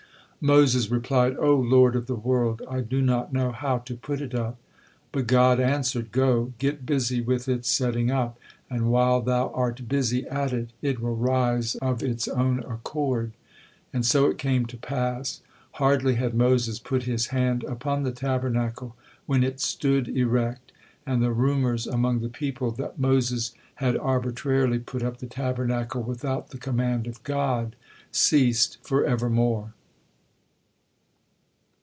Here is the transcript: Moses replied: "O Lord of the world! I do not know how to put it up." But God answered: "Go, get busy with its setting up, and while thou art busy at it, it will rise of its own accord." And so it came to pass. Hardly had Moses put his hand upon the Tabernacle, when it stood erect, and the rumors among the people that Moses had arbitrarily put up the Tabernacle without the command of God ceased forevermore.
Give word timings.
Moses 0.43 0.89
replied: 0.89 1.35
"O 1.37 1.55
Lord 1.55 1.95
of 1.95 2.07
the 2.07 2.15
world! 2.15 2.63
I 2.67 2.79
do 2.79 2.99
not 2.99 3.31
know 3.31 3.51
how 3.51 3.77
to 3.77 3.95
put 3.95 4.21
it 4.21 4.33
up." 4.33 4.57
But 5.11 5.27
God 5.27 5.59
answered: 5.59 6.11
"Go, 6.11 6.53
get 6.57 6.83
busy 6.83 7.21
with 7.21 7.47
its 7.47 7.69
setting 7.69 8.09
up, 8.09 8.39
and 8.67 8.89
while 8.89 9.21
thou 9.21 9.49
art 9.51 9.87
busy 9.87 10.25
at 10.25 10.51
it, 10.51 10.71
it 10.81 10.99
will 10.99 11.15
rise 11.15 11.75
of 11.75 12.01
its 12.01 12.27
own 12.27 12.59
accord." 12.63 13.33
And 13.93 14.03
so 14.03 14.25
it 14.31 14.39
came 14.39 14.65
to 14.65 14.77
pass. 14.77 15.41
Hardly 15.73 16.15
had 16.15 16.33
Moses 16.33 16.79
put 16.79 17.03
his 17.03 17.27
hand 17.27 17.63
upon 17.65 18.01
the 18.01 18.11
Tabernacle, 18.11 18.95
when 19.27 19.43
it 19.43 19.59
stood 19.59 20.07
erect, 20.07 20.71
and 21.05 21.21
the 21.21 21.31
rumors 21.31 21.85
among 21.85 22.21
the 22.21 22.29
people 22.29 22.71
that 22.71 22.97
Moses 22.97 23.53
had 23.75 23.95
arbitrarily 23.95 24.79
put 24.79 25.03
up 25.03 25.17
the 25.19 25.27
Tabernacle 25.27 26.01
without 26.01 26.49
the 26.49 26.57
command 26.57 27.05
of 27.05 27.21
God 27.21 27.75
ceased 28.11 28.79
forevermore. 28.81 29.75